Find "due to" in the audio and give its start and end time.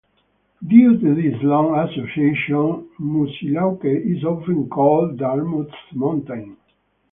0.67-1.13